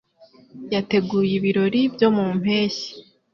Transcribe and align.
Yateguye 0.73 1.33
ibirori 1.39 1.81
byo 1.93 2.07
mu 2.15 2.25
mpeshyi. 2.39 2.89